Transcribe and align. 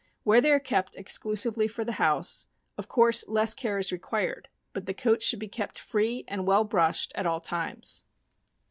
Where 0.23 0.41
they 0.41 0.51
are 0.51 0.59
kept 0.59 0.95
exclusively 0.95 1.67
for 1.67 1.85
the 1.85 1.91
house, 2.01 2.47
of 2.75 2.87
course 2.87 3.23
less 3.27 3.53
care 3.53 3.77
is 3.77 3.91
required, 3.91 4.49
but 4.73 4.87
the 4.87 4.95
coat 4.95 5.21
should 5.21 5.37
be 5.37 5.47
kept 5.47 5.77
free 5.77 6.23
and 6.27 6.47
well 6.47 6.63
brushed 6.63 7.11
at 7.13 7.27
all 7.27 7.39
times. 7.39 8.03